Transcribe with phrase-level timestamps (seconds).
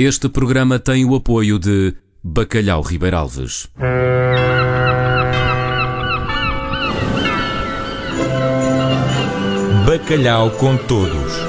[0.00, 3.68] Este programa tem o apoio de Bacalhau Ribeiralves.
[9.84, 11.47] Bacalhau com todos.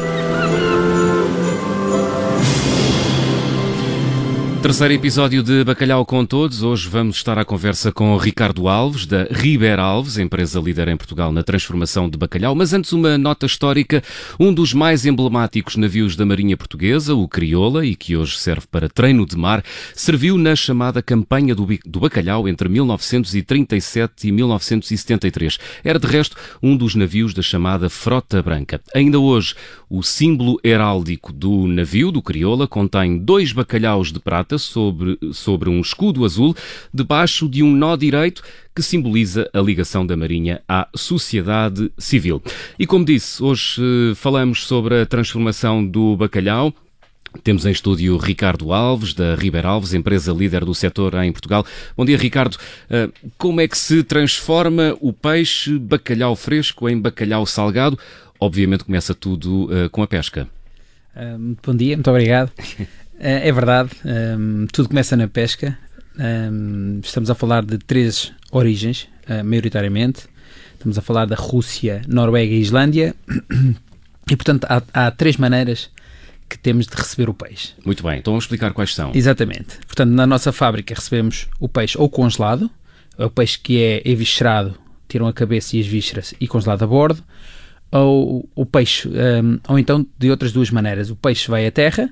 [4.61, 6.63] Terceiro episódio de Bacalhau com Todos.
[6.63, 11.31] Hoje vamos estar à conversa com Ricardo Alves, da Riber Alves, empresa líder em Portugal
[11.31, 12.53] na transformação de bacalhau.
[12.53, 14.03] Mas antes, uma nota histórica.
[14.37, 18.89] Um dos mais emblemáticos navios da Marinha Portuguesa, o Crioula, e que hoje serve para
[18.89, 19.63] treino de mar,
[19.95, 21.65] serviu na chamada Campanha do,
[21.99, 25.57] Bacalhau entre 1937 e 1973.
[25.85, 28.81] Era, de resto, um dos navios da chamada Frota Branca.
[28.93, 29.55] Ainda hoje,
[29.89, 35.79] o símbolo heráldico do navio, do Crioula, contém dois bacalhaus de prata sobre, sobre um
[35.81, 36.55] escudo azul,
[36.93, 38.41] debaixo de um nó direito
[38.75, 42.41] que simboliza a ligação da Marinha à sociedade civil.
[42.77, 46.73] E como disse, hoje eh, falamos sobre a transformação do bacalhau.
[47.43, 51.65] Temos em estúdio Ricardo Alves, da Ribeir Alves, empresa líder do setor em Portugal.
[51.95, 52.57] Bom dia, Ricardo.
[52.89, 57.99] Eh, como é que se transforma o peixe bacalhau fresco em bacalhau salgado?
[58.39, 60.47] Obviamente começa tudo uh, com a pesca.
[61.65, 62.51] Bom dia, muito obrigado.
[63.19, 65.77] É, é verdade, um, tudo começa na pesca.
[66.17, 70.27] Um, estamos a falar de três origens, uh, maioritariamente.
[70.73, 73.13] Estamos a falar da Rússia, Noruega e Islândia.
[74.31, 75.89] E, portanto, há, há três maneiras
[76.47, 77.73] que temos de receber o peixe.
[77.85, 79.11] Muito bem, então vamos explicar quais são.
[79.13, 79.77] Exatamente.
[79.85, 82.69] Portanto, na nossa fábrica recebemos o peixe ou congelado,
[83.17, 84.75] é o peixe que é eviscerado,
[85.07, 87.23] tiram a cabeça e as vísceras e congelado a bordo,
[87.91, 91.09] ou o peixe, um, ou então de outras duas maneiras.
[91.09, 92.11] O peixe vai à terra,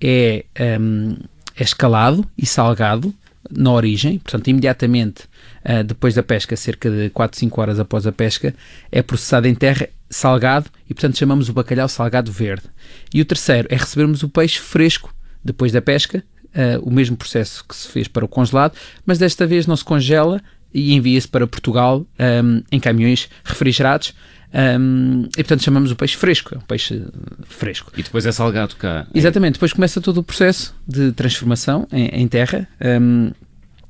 [0.00, 0.44] é,
[0.80, 1.16] um,
[1.56, 3.14] é escalado e salgado
[3.50, 5.22] na origem, portanto, imediatamente
[5.64, 8.54] uh, depois da pesca, cerca de 4, 5 horas após a pesca,
[8.92, 12.64] é processado em terra, salgado, e portanto chamamos o bacalhau salgado verde.
[13.12, 17.64] E o terceiro é recebermos o peixe fresco depois da pesca, uh, o mesmo processo
[17.66, 18.76] que se fez para o congelado,
[19.06, 22.06] mas desta vez não se congela e envia-se para Portugal
[22.44, 24.14] um, em caminhões refrigerados
[24.52, 27.04] um, e portanto chamamos o peixe fresco, é um peixe
[27.44, 27.92] fresco.
[27.96, 29.06] E depois é salgado cá.
[29.14, 32.66] Exatamente, depois começa todo o processo de transformação em, em terra,
[33.00, 33.30] um,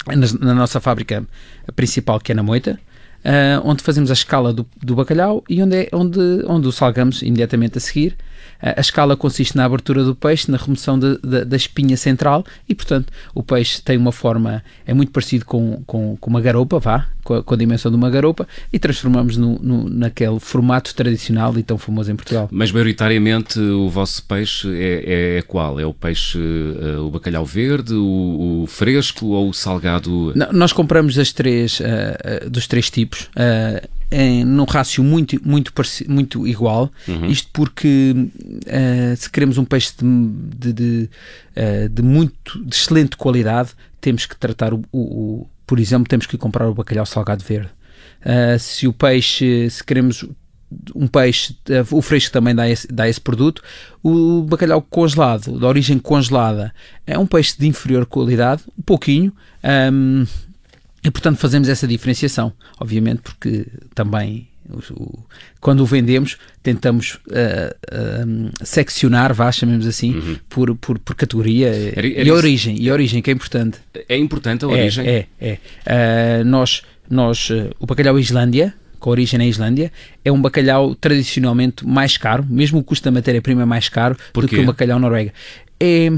[0.07, 1.25] na, na, nossa fábrica
[1.77, 2.79] principal, que é na Moita,
[3.25, 7.23] uh, onde fazemos a escala do, do bacalhau e onde, é, onde, onde o salgamos
[7.23, 8.17] imediatamente a seguir.
[8.61, 12.75] A escala consiste na abertura do peixe, na remoção de, de, da espinha central e,
[12.75, 17.07] portanto, o peixe tem uma forma, é muito parecido com, com, com uma garopa, vá,
[17.23, 21.57] com a, com a, dimensão de uma garopa e transformamos no, no, naquele formato tradicional
[21.59, 22.49] e tão famoso em Portugal.
[22.51, 25.79] Mas, maioritariamente, o vosso peixe é, é qual?
[25.79, 30.33] É o peixe, uh, o bacalhau verde, o, o, fresco ou o salgado?
[30.35, 33.29] Não, nós compramos as três, uh, uh, dos três tipos
[34.11, 35.73] em, num rácio muito, muito,
[36.09, 36.91] muito igual.
[37.07, 37.27] Uhum.
[37.27, 40.03] Isto porque uh, se queremos um peixe de,
[40.57, 41.11] de, de,
[41.57, 43.71] uh, de, muito de excelente qualidade,
[44.01, 47.71] temos que tratar o, o, o, por exemplo, temos que comprar o bacalhau salgado verde.
[48.21, 50.25] Uh, se o peixe, se queremos
[50.95, 51.57] um peixe,
[51.91, 53.63] o fresco também dá esse, dá esse produto.
[54.03, 56.75] O bacalhau congelado, da origem congelada,
[57.07, 59.33] é um peixe de inferior qualidade, um pouquinho.
[59.93, 60.27] Um,
[61.09, 64.47] e, portanto, fazemos essa diferenciação, obviamente, porque também
[65.59, 70.37] quando o vendemos, tentamos uh, uh, seccionar, vá, chamemos assim, uhum.
[70.47, 72.77] por, por, por, categoria era, era e origem.
[72.79, 73.79] E origem, que é importante.
[74.07, 75.07] É importante a origem?
[75.07, 75.59] É, é.
[75.87, 76.43] é.
[76.43, 77.49] Uh, nós, nós
[77.81, 79.91] o bacalhau Islândia, com origem na Islândia,
[80.23, 84.47] é um bacalhau tradicionalmente mais caro, mesmo o custo da matéria-prima é mais caro do
[84.47, 85.33] que o bacalhau Noruega.
[85.81, 86.09] É,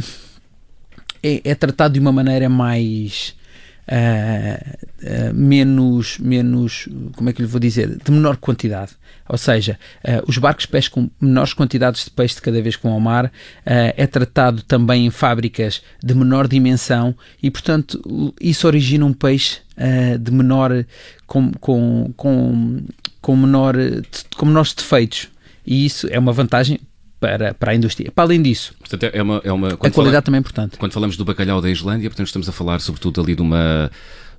[1.22, 3.38] é, é tratado de uma maneira mais
[3.88, 8.92] uh, menos, menos, como é que lhe vou dizer, de menor quantidade.
[9.28, 12.92] Ou seja, uh, os barcos pescam menores quantidades de peixe de cada vez que vão
[12.92, 13.32] ao mar,
[13.64, 19.58] é tratado também em fábricas de menor dimensão e, portanto, isso origina um peixe
[20.20, 20.84] de menor,
[21.26, 22.82] com, com, com,
[23.20, 23.76] com, menor,
[24.36, 25.28] com menores defeitos.
[25.66, 26.80] E isso é uma vantagem
[27.20, 28.10] para, para a indústria.
[28.10, 30.78] Para além disso, portanto, é uma, é uma, a qualidade fala, também é importante.
[30.78, 33.90] Quando falamos do bacalhau da Islândia, portanto, estamos a falar sobretudo ali de uma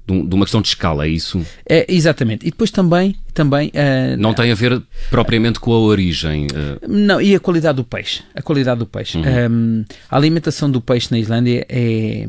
[0.04, 1.46] de uma questão de escala, é isso?
[1.70, 2.46] É, exatamente.
[2.46, 3.16] E depois também.
[3.34, 6.48] também uh, não tem a ver propriamente com a origem.
[6.48, 6.88] Uh...
[6.88, 8.24] Não, e a qualidade do peixe.
[8.36, 9.18] A qualidade do peixe.
[9.18, 9.24] Uhum.
[9.52, 12.28] Um, a alimentação do peixe na Islândia é,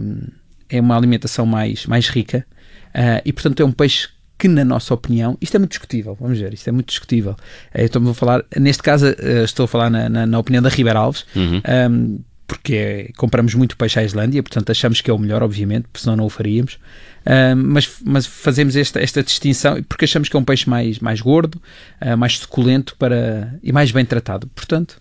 [0.68, 2.46] é uma alimentação mais, mais rica
[2.94, 4.08] uh, e, portanto, é um peixe
[4.38, 7.36] que, na nossa opinião, isto é muito discutível, vamos ver, isto é muito discutível.
[7.72, 10.68] Eh, estou a falar, neste caso, eh, estou a falar na, na, na opinião da
[10.68, 11.56] Ribeir Alves, uhum.
[11.56, 15.84] um, ehm, porque compramos muito peixe à Islândia, portanto achamos que é o melhor, obviamente,
[15.84, 16.78] porque senão não o faríamos.
[17.24, 21.20] Ehm, mas, mas fazemos esta, esta distinção porque achamos que é um peixe mais, mais
[21.20, 21.60] gordo,
[22.04, 24.48] uh, mais suculento para, e mais bem tratado.
[24.54, 25.00] Portanto,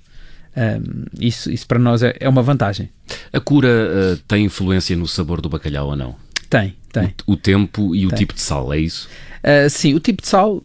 [0.53, 2.89] Um, isso, isso para nós é, é, uma vantagem.
[3.31, 6.15] A cura tem influência no sabor do bacalhau ou não?
[6.51, 7.13] Tem, tem.
[7.25, 8.07] O, o tempo e tem.
[8.07, 9.07] o tipo de sal, é isso?
[9.41, 10.61] Uh, sim, o tipo de sal,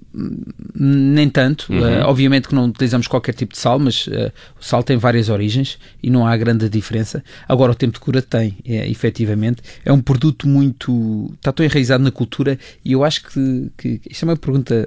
[0.74, 1.72] nem tanto.
[1.72, 1.78] Uhum.
[1.80, 5.28] Uh, obviamente que não utilizamos qualquer tipo de sal, mas uh, o sal tem várias
[5.28, 7.22] origens e não há grande diferença.
[7.48, 9.62] Agora, o tempo de cura tem, é, efetivamente.
[9.84, 11.30] É um produto muito.
[11.36, 13.70] está tão enraizado na cultura e eu acho que.
[13.78, 14.86] que isto é uma pergunta,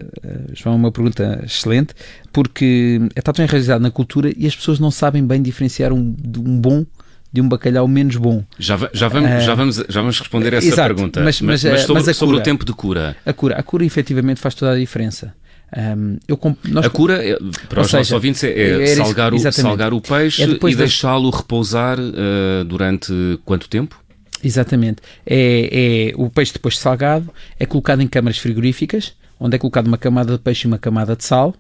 [0.54, 1.94] João, é uma pergunta excelente,
[2.34, 6.60] porque está tão enraizado na cultura e as pessoas não sabem bem diferenciar um, um
[6.60, 6.86] bom
[7.32, 8.44] de um bacalhau menos bom.
[8.58, 11.22] Já, já, vamos, uh, já, vamos, já vamos responder essa exato, pergunta.
[11.22, 13.16] Mas, mas, mas, mas sobre, mas sobre cura, o tempo de cura.
[13.26, 15.34] A cura, a cura efetivamente faz toda a diferença.
[15.78, 17.38] Um, eu nós, a cura, é,
[17.68, 20.76] para os seja, nossos ouvintes, é, é, é salgar, o, salgar o peixe é e
[20.76, 23.14] deixá-lo repousar uh, durante
[23.46, 24.02] quanto tempo?
[24.44, 25.02] Exatamente.
[25.26, 29.98] É, é, o peixe depois salgado é colocado em câmaras frigoríficas, onde é colocado uma
[29.98, 31.54] camada de peixe e uma camada de sal.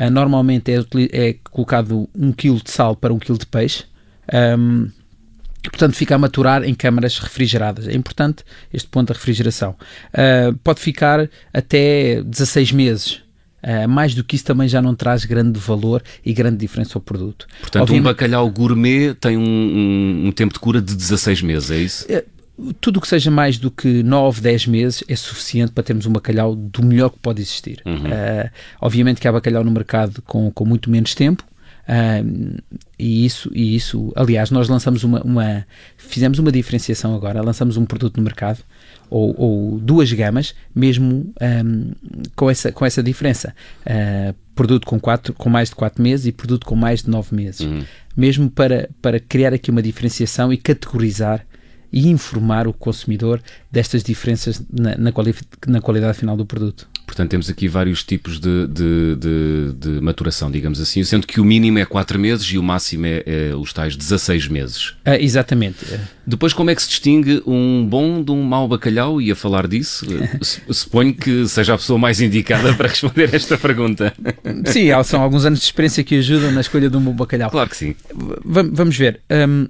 [0.00, 0.78] Uh, normalmente é,
[1.12, 3.84] é colocado um quilo de sal para um quilo de peixe.
[4.32, 4.88] Um,
[5.68, 7.86] portanto, fica a maturar em câmaras refrigeradas.
[7.88, 9.76] É importante este ponto da refrigeração.
[10.12, 13.22] Uh, pode ficar até 16 meses.
[13.62, 17.02] Uh, mais do que isso também já não traz grande valor e grande diferença ao
[17.02, 17.46] produto.
[17.60, 21.70] Portanto, Obviamente, um bacalhau gourmet tem um, um, um, tempo de cura de 16 meses,
[21.70, 22.06] é isso?
[22.06, 22.40] Uh,
[22.80, 26.12] tudo o que seja mais do que 9, 10 meses é suficiente para termos um
[26.12, 27.82] bacalhau do melhor que pode existir.
[27.84, 28.06] Uhum.
[28.06, 31.44] Uh, obviamente que há bacalhau no mercado com, com muito menos tempo,
[32.98, 35.66] e isso, e isso, aliás, nós lançamos uma, uma,
[35.96, 38.60] fizemos uma diferenciação agora, lançamos um produto no mercado,
[39.08, 41.92] ou, ou duas gamas, mesmo um,
[42.36, 43.54] com, essa, com essa diferença.
[43.80, 47.34] Uh, produto com, quatro, com mais de 4 meses e produto com mais de 9
[47.34, 47.60] meses.
[47.60, 47.82] Uhum.
[48.14, 51.46] Mesmo para, para criar aqui uma diferenciação e categorizar
[51.90, 55.34] e informar o consumidor destas diferenças na, na, quali
[55.66, 56.89] na qualidade final do produto.
[57.10, 61.44] Portanto, temos aqui vários tipos de, de, de, de, maturação, digamos assim, sendo que o
[61.44, 64.94] mínimo é 4 meses e o máximo é, é os tais 16 meses.
[65.04, 65.78] Ah, exatamente.
[66.24, 69.20] Depois, como é que se distingue um bom de um mau bacalhau?
[69.20, 70.06] E a falar disso,
[70.70, 74.14] suponho que seja a pessoa mais indicada para responder esta pergunta.
[74.66, 77.50] Sim, são alguns anos de experiência que ajudam na escolha de um bom bacalhau.
[77.50, 77.96] Claro que sim.
[78.14, 79.20] V vamos ver.
[79.28, 79.66] Um,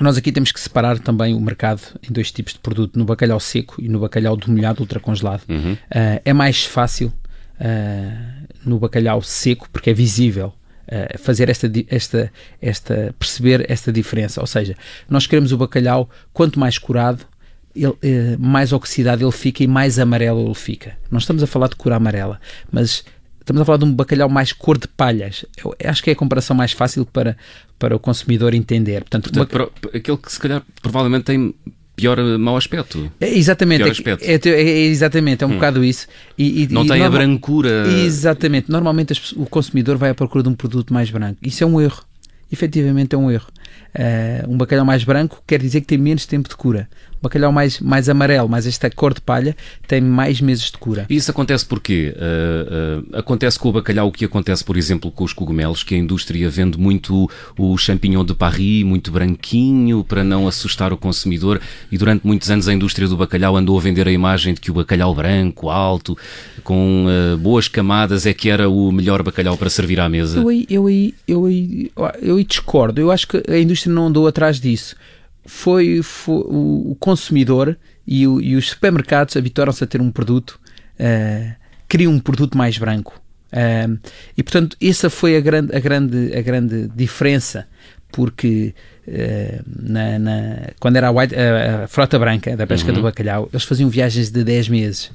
[0.00, 3.38] nós aqui temos que separar também o mercado em dois tipos de produto, no bacalhau
[3.38, 5.42] seco e no bacalhau demolhado ultracongelado.
[5.48, 5.72] Uhum.
[5.72, 7.12] Uh, é mais fácil
[7.60, 10.54] uh, no bacalhau seco porque é visível
[10.88, 14.40] uh, fazer esta, esta, esta, perceber esta diferença.
[14.40, 14.74] Ou seja,
[15.08, 17.26] nós queremos o bacalhau quanto mais curado,
[17.74, 17.94] ele,
[18.38, 20.96] mais oxidado ele fica e mais amarelo ele fica.
[21.10, 22.40] Não estamos a falar de cor amarela,
[22.72, 23.04] mas
[23.40, 25.44] estamos a falar de um bacalhau mais cor de palhas.
[25.62, 27.36] Eu acho que é a comparação mais fácil para,
[27.78, 29.00] para o consumidor entender.
[29.00, 31.54] Portanto, Portanto aquele que se calhar provavelmente tem
[32.00, 33.12] pior mau aspecto.
[33.20, 35.54] É, exatamente, é, é, é, exatamente, é um hum.
[35.54, 36.06] bocado isso.
[36.38, 37.06] E, e, não e tem normal...
[37.06, 37.88] a brancura.
[37.88, 41.38] Exatamente, normalmente o consumidor vai à procura de um produto mais branco.
[41.42, 42.02] Isso é um erro.
[42.50, 43.46] Efetivamente é um erro.
[43.94, 46.88] Uh, um bacalhau mais branco quer dizer que tem menos tempo de cura.
[47.20, 49.54] Um bacalhau mais, mais amarelo, mais esta cor de palha,
[49.86, 51.04] tem mais meses de cura.
[51.08, 52.14] E isso acontece porquê?
[52.16, 55.94] Uh, uh, acontece com o bacalhau o que acontece, por exemplo, com os cogumelos, que
[55.94, 61.60] a indústria vende muito o champignon de Paris, muito branquinho, para não assustar o consumidor,
[61.92, 64.70] e durante muitos anos a indústria do bacalhau andou a vender a imagem de que
[64.70, 66.16] o bacalhau branco, alto,
[66.64, 67.04] com
[67.38, 70.40] boas camadas, é que era o melhor bacalhau para servir à mesa.
[70.40, 71.90] Eu aí, eu aí, eu aí,
[72.22, 73.00] eu aí discordo.
[73.00, 74.96] Eu acho que a indústria não andou atrás disso.
[75.44, 80.60] Foi, foi o, consumidor e, o, e, os supermercados habituaram-se a ter um produto,
[80.98, 81.54] uh,
[81.88, 83.20] criam um produto mais branco.
[83.52, 83.98] Uh,
[84.36, 87.66] e portanto, essa foi a grande, a grande, a grande diferença,
[88.12, 88.74] porque
[89.08, 92.96] uh, na, na, quando era a, white, a, a, frota branca da pesca uhum.
[92.96, 95.10] do bacalhau, eles faziam viagens de 10 meses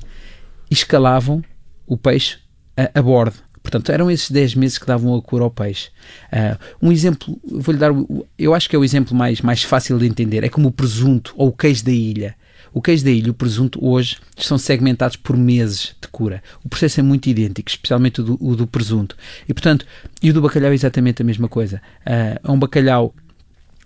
[0.70, 1.44] e escalavam
[1.86, 2.40] o peixe
[2.76, 3.45] a, a bordo.
[3.66, 5.90] Portanto, eram esses 10 meses que davam a cor ao peixe.
[6.32, 7.92] Uh, um exemplo, vou-lhe dar,
[8.38, 11.34] eu acho que é o exemplo mais, mais fácil de entender, é como o presunto
[11.36, 12.36] ou o queijo da ilha.
[12.72, 16.44] O queijo da ilha e o presunto hoje são segmentados por meses de cura.
[16.64, 19.18] O processo é muito idêntico, especialmente o do, o do presunto.
[19.50, 19.84] E, portanto,
[20.22, 21.82] e o do bacalhau é exatamente a mesma coisa.
[22.06, 23.16] Uh, é um bacalhau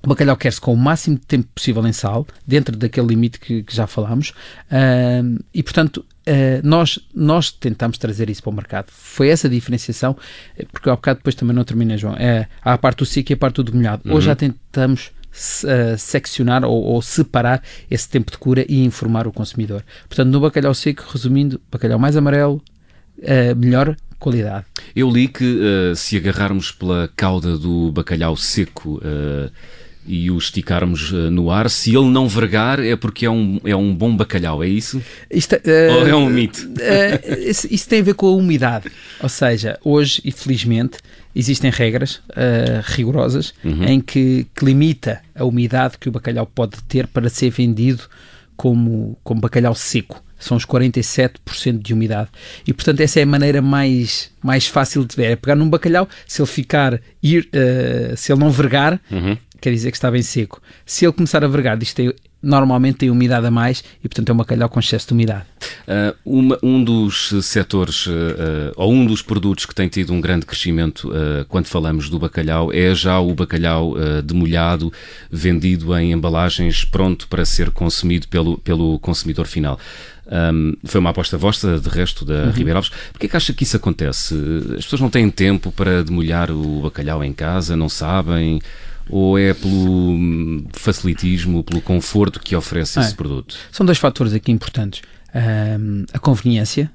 [0.03, 3.63] o bacalhau quer-se com o máximo de tempo possível em sal, dentro daquele limite que,
[3.63, 4.29] que já falámos,
[4.72, 8.91] uh, e portanto Uh, nós, nós tentamos trazer isso para o mercado.
[8.91, 10.15] Foi essa diferenciação,
[10.72, 12.13] porque ao bocado depois também não termina, João.
[12.18, 14.03] É, há a parte do seco e a parte do demolhado.
[14.06, 14.13] Uhum.
[14.13, 19.32] Hoje já tentamos uh, seccionar ou, ou, separar esse tempo de cura e informar o
[19.32, 19.84] consumidor.
[20.08, 22.62] Portanto, no bacalhau seco, resumindo, bacalhau mais amarelo,
[23.18, 24.65] uh, melhor qualidade.
[24.96, 29.01] Eu li que se agarrarmos pela cauda do bacalhau seco
[30.06, 33.75] e o esticarmos uh, no ar, se ele não vergar é porque é um, é
[33.75, 35.01] um bom bacalhau, é isso?
[35.29, 36.68] Isto, uh, Ou é um mito?
[36.68, 38.89] Uh, isso, isso, tem a ver com a umidade.
[39.22, 40.98] Ou seja, hoje, infelizmente,
[41.36, 42.22] existem regras
[42.86, 43.84] rigorosas uhum.
[43.84, 48.03] em que, que limita a umidade que o bacalhau pode ter para ser vendido
[48.58, 52.29] como, como bacalhau seco são os 47% de umidade.
[52.65, 55.32] E portanto, essa é a maneira mais, mais fácil de ver.
[55.32, 59.38] É pegar num bacalhau, se ele ficar, ir, uh, se ele não vergar, uhum.
[59.59, 60.61] Quer dizer que está bem seco.
[60.85, 64.33] Se ele começar a vergar, isto tem, normalmente tem umidade a mais e portanto é
[64.33, 65.43] um bacalhau com excesso de umidade.
[65.87, 68.11] Uh, uma, um dos setores uh,
[68.75, 71.11] ou um dos produtos que tem tido um grande crescimento
[71.47, 74.91] quando falamos do bacalhau é já o bacalhau demolhado,
[75.31, 79.79] vendido em embalagens pronto para ser consumido pelo, pelo consumidor final.
[80.31, 82.51] Um, foi uma aposta vossa, de resto, da uhum.
[82.51, 82.91] Ribeiro Alves.
[83.11, 84.35] Porquê é que acha que isso acontece?
[84.77, 88.61] As pessoas não têm tempo para demolhar o bacalhau em casa, não sabem?
[89.09, 93.01] Ou é pelo hum, facilitismo, pelo conforto que oferece é.
[93.01, 93.55] esse produto?
[93.71, 95.01] São dois fatores aqui importantes.
[95.33, 96.91] Um, a conveniência,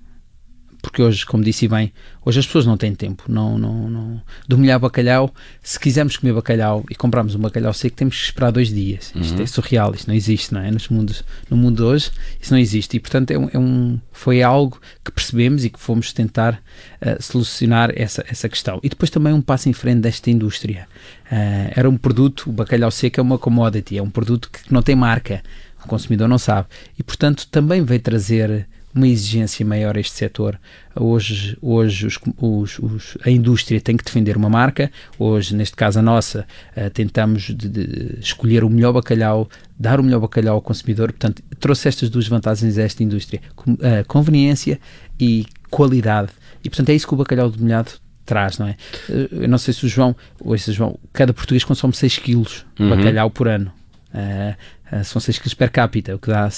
[0.85, 1.91] porque hoje, como disse bem,
[2.23, 3.25] hoje as pessoas não têm tempo.
[3.27, 4.23] Não, não, não.
[4.47, 8.53] Do molhar bacalhau, se quisermos comer bacalhau e comprarmos um bacalhau seco, temos que esperar
[8.53, 9.11] dois dias.
[9.15, 9.23] Uhum.
[9.23, 10.71] Isto é surreal, isto não existe, não é?
[10.71, 12.99] Nos mundos, no mundo de hoje, isso não existe.
[12.99, 16.63] E, portanto, é um, é um foi algo que percebemos e que fomos tentar
[17.01, 18.79] uh, solucionar essa, essa questão.
[18.83, 20.87] E depois também um passo em frente desta indústria.
[21.33, 24.83] Uh, era um produto, o bacalhau seco é uma commodity, é um produto que não
[24.83, 25.43] tem marca.
[25.83, 26.69] O consumidor não sabe.
[26.99, 30.59] E, portanto, também veio trazer uma exigência maior a este setor.
[30.95, 35.99] Hoje, hoje os, os, os, a indústria tem que defender uma marca, hoje, neste caso
[35.99, 36.47] a nossa,
[36.77, 39.49] uh, tentamos de, de escolher o melhor bacalhau,
[39.79, 44.07] dar o melhor bacalhau ao consumidor, portanto, trouxe estas duas vantagens a esta indústria, uh,
[44.07, 44.79] conveniência
[45.19, 46.31] e qualidade.
[46.63, 47.93] E, portanto, é isso que o bacalhau de molhado
[48.25, 48.77] traz, não é?
[49.11, 52.65] Eh, eu não sei se o João, ou esse João, cada português consome 6 quilos
[52.75, 52.91] de uhum.
[52.91, 53.71] bacalhau por ano.
[54.15, 56.49] Uh, são 6 quilos per capita, o que dá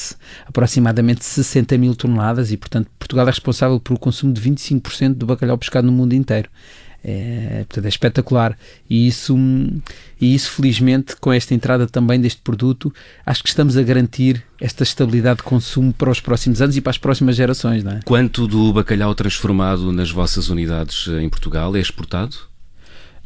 [0.46, 5.56] aproximadamente 60 mil toneladas e, portanto, Portugal é responsável pelo consumo de 25% do bacalhau
[5.56, 6.50] pescado no mundo inteiro.
[7.08, 8.58] É, portanto, é espetacular.
[8.90, 9.36] E isso,
[10.20, 12.92] e isso, felizmente, com esta entrada também deste produto,
[13.24, 16.90] acho que estamos a garantir esta estabilidade de consumo para os próximos anos e para
[16.90, 17.84] as próximas gerações.
[17.84, 18.00] Não é?
[18.04, 22.36] Quanto do bacalhau transformado nas vossas unidades em Portugal é exportado?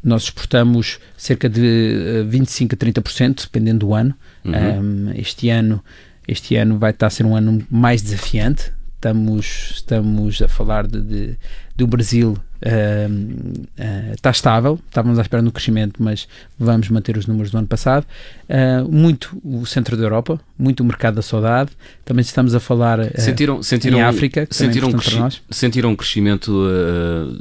[0.03, 4.15] Nós exportamos cerca de 25 eh, a 30%, dependendo do ano.
[4.45, 5.09] Uhum.
[5.09, 5.83] Um, este ano
[6.31, 8.73] este ano vai estar a ser um ano mais desafiante.
[8.95, 11.39] Estamos, estamos a falar de, de
[11.75, 17.27] do Brasil uh, uh, está estável, estávamos à espera no crescimento, mas vamos manter os
[17.27, 18.07] números do ano passado.
[18.49, 21.71] Uh, muito o centro da Europa, muito o mercado da saudade.
[22.05, 25.43] Também estamos a falar uh, sentiram, sentiram, em África, sentiram, é cresci para nós.
[25.51, 27.39] sentiram um crescimento uh,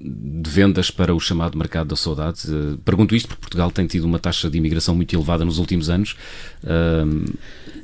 [0.00, 2.40] de vendas para o chamado mercado da saudade.
[2.84, 6.16] pergunto isto porque Portugal tem tido uma taxa de imigração muito elevada nos últimos anos.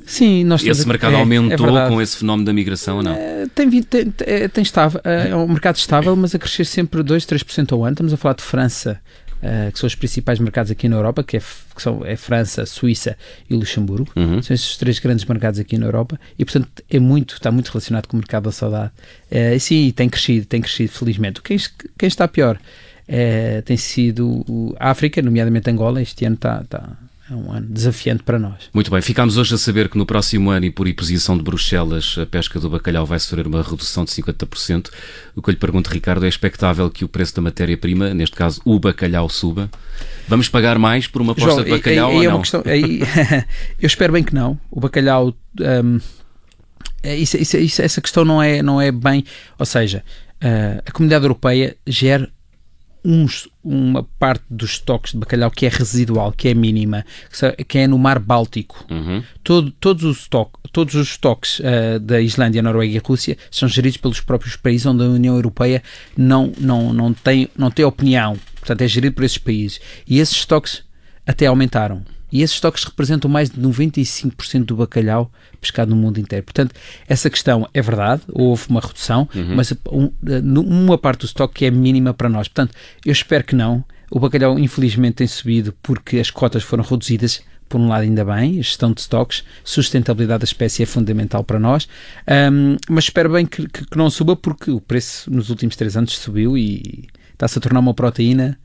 [0.05, 3.15] Sim, nós Esse mercado é, aumentou é com esse fenómeno da migração ou não?
[3.53, 7.83] tem, tem, tem, estável, é um mercado estável, mas a crescer sempre 2, 3% ao
[7.83, 7.93] ano.
[7.93, 8.99] Estamos a falar de França,
[9.37, 12.65] uh, que são os principais mercados aqui na Europa, que é, que são, é França,
[12.65, 13.17] Suíça
[13.49, 14.11] e Luxemburgo.
[14.15, 14.41] Uhum.
[14.41, 18.07] São esses três grandes mercados aqui na Europa e, portanto, é muito, está muito relacionado
[18.07, 18.91] com o mercado da saudade.
[19.31, 21.41] Uh, e sim, tem crescido, tem crescido, felizmente.
[21.41, 21.57] Quem,
[21.97, 22.59] quem está pior
[23.07, 24.43] é, tem sido
[24.79, 26.01] a África, nomeadamente Angola.
[26.01, 26.89] Este ano está, está
[27.29, 28.69] é um ano desafiante para nós.
[28.71, 32.17] Muito bem, ficámos hoje a saber que no próximo ano e por imposição de Bruxelas
[32.21, 34.91] a pesca do bacalhau vai sofrer uma redução de 50%.
[35.35, 38.61] O que eu lhe pergunto, Ricardo, é expectável que o preço da matéria-prima, neste caso
[38.63, 39.71] o bacalhau, suba?
[40.27, 42.41] Vamos pagar mais por uma aposta de bacalhau aí, ou é não?
[42.41, 42.61] Questão,
[43.81, 44.59] eu espero bem que não.
[44.69, 45.33] O bacalhau...
[45.59, 45.99] Um,
[47.01, 49.23] é, isso, isso, essa questão não é, não é bem...
[49.57, 50.03] Ou seja,
[50.43, 52.29] uh, a comunidade europeia gera
[53.05, 57.05] uns, uma parte dos estoques de bacalhau que é residual, que é mínima,
[57.67, 58.83] que é no Mar Báltico.
[58.89, 59.23] Uhum.
[59.43, 63.97] Todo, todos, os estoque, todos os estoques uh, da Islândia, Noruega e Rússia são geridos
[63.97, 65.83] pelos próprios países onde a União Europeia
[66.17, 68.37] não, não, não, tem, não tem opinião.
[68.55, 69.79] Portanto, é gerido por esses países.
[70.07, 70.83] E esses estoques
[71.27, 72.03] até aumentaram.
[72.35, 76.43] E esses estoques representam mais de 95% do bacalhau pescado no mundo inteiro.
[76.43, 76.75] Portanto,
[77.07, 79.55] essa questão é verdade, houve uma redução, uhum.
[79.55, 80.11] mas um,
[80.59, 82.49] uma parte do estoque é mínima para nós.
[82.49, 82.75] Portanto,
[83.05, 83.85] eu espero que não.
[84.11, 87.41] O bacalhau, infelizmente, tem subido porque as cotas foram reduzidas.
[87.69, 91.57] Por um lado, ainda bem, a gestão de estoques, sustentabilidade da espécie é fundamental para
[91.57, 91.87] nós,
[92.51, 95.95] um, mas espero bem que, que, que não suba porque o preço nos últimos três
[95.97, 98.59] anos subiu e está-se a tornar uma proteína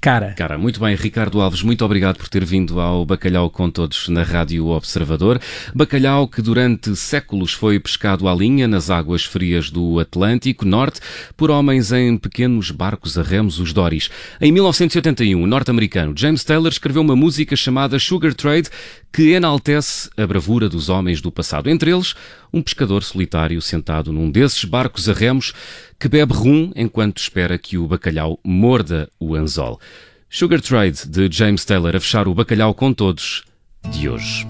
[0.00, 0.32] cara.
[0.32, 4.22] Cara, muito bem, Ricardo Alves, muito obrigado por ter vindo ao Bacalhau com Todos na
[4.22, 5.40] Rádio Observador.
[5.74, 11.00] Bacalhau que durante séculos foi pescado à linha nas águas frias do Atlântico Norte
[11.36, 14.10] por homens em pequenos barcos a remos, os Doris.
[14.40, 18.68] Em 1981, o norte-americano James Taylor escreveu uma música chamada Sugar Trade
[19.12, 21.68] que enaltece a bravura dos homens do passado.
[21.68, 22.14] Entre eles,
[22.52, 25.52] um pescador solitário sentado num desses barcos a remos
[25.98, 29.80] que bebe rum enquanto espera que o bacalhau morda o anzol.
[30.28, 33.42] Sugar Trade, de James Taylor, a fechar o bacalhau com todos
[33.90, 34.46] de hoje.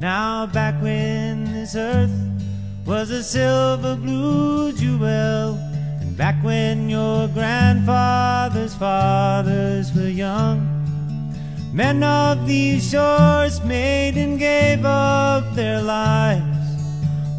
[0.00, 2.10] Now back when this earth
[2.84, 5.71] was a silver blue jewel
[6.16, 10.68] back when your grandfather's fathers were young
[11.72, 16.44] Men of these shores made and gave up their lives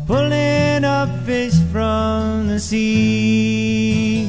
[0.08, 4.28] Pulling up fish from the sea.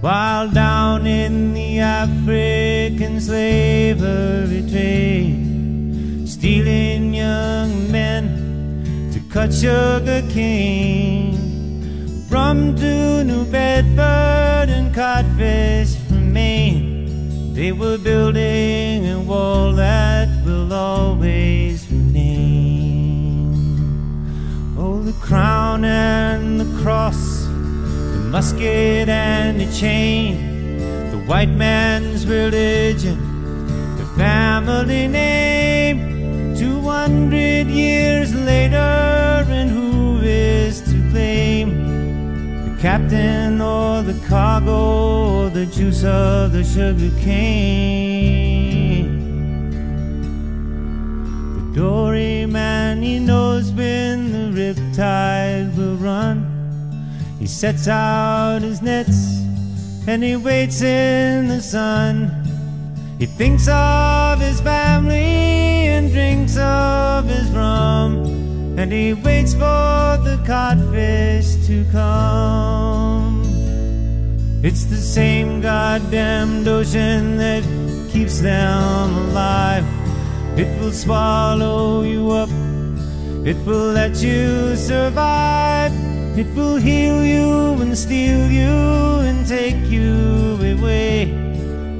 [0.00, 11.23] While down in the African slavery trade Stealing young men to cut sugar cane
[12.34, 17.54] from to New Bedford and codfish from Maine.
[17.54, 23.54] They were building a wall that will always remain.
[24.76, 30.80] Oh, the crown and the cross, the musket and the chain,
[31.12, 33.16] the white man's religion,
[33.96, 36.56] the family name.
[36.56, 39.93] Two hundred years later, and who?
[42.84, 49.08] Captain or the cargo or the juice of the sugar cane.
[51.54, 56.44] The dory man, he knows when the riptide will run.
[57.38, 59.40] He sets out his nets
[60.06, 62.30] and he waits in the sun.
[63.18, 68.43] He thinks of his family and drinks of his rum
[68.76, 73.42] and he waits for the codfish to come.
[74.62, 77.62] It's the same goddamn ocean that
[78.10, 79.84] keeps them alive.
[80.58, 82.50] It will swallow you up,
[83.46, 85.92] it will let you survive.
[86.36, 88.74] It will heal you and steal you
[89.22, 91.26] and take you away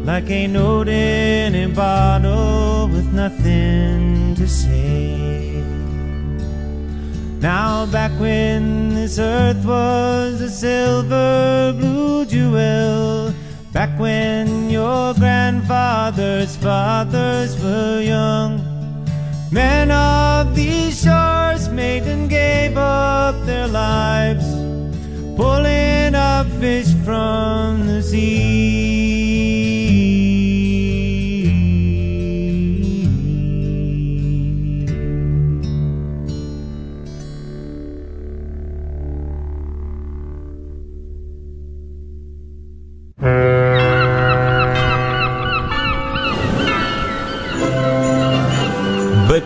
[0.04, 5.73] like a note in a bottle with nothing to say.
[7.44, 13.34] Now back when this earth was a silver blue jewel
[13.70, 18.62] Back when your grandfather's fathers were young
[19.52, 24.46] Men of these shores made and gave up their lives
[25.36, 28.93] Pulling up fish from the sea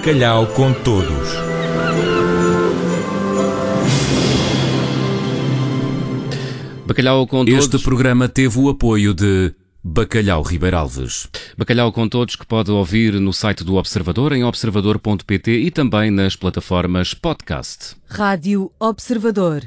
[0.09, 1.29] Bacalhau com Todos.
[6.87, 7.65] Bacalhau com Todos.
[7.67, 11.29] Este programa teve o apoio de Bacalhau Ribeiralves.
[11.59, 16.35] Bacalhau com Todos que pode ouvir no site do Observador, em observador.pt e também nas
[16.35, 17.95] plataformas podcast.
[18.09, 19.63] Rádio Observador.